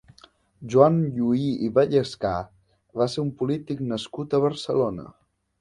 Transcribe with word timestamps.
Joan 0.73 0.95
Lluhí 1.17 1.49
i 1.67 1.69
Vallescà 1.75 2.33
va 3.03 3.09
ser 3.17 3.23
un 3.27 3.31
polític 3.43 3.87
nascut 3.93 4.35
a 4.39 4.45
Barcelona. 4.49 5.11